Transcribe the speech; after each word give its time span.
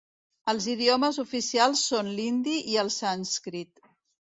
Els 0.53 0.65
idiomes 0.71 1.19
oficials 1.25 1.85
són 1.91 2.11
l'hindi 2.17 2.57
i 2.75 2.81
el 2.87 2.93
sànscrit. 2.99 3.87